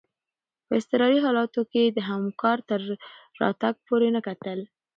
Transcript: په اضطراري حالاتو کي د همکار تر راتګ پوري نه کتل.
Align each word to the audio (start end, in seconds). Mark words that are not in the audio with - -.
په 0.65 0.71
اضطراري 0.79 1.19
حالاتو 1.25 1.61
کي 1.71 1.83
د 1.95 1.99
همکار 2.09 2.57
تر 2.69 2.81
راتګ 3.41 3.73
پوري 3.85 4.09
نه 4.15 4.21
کتل. 4.27 4.59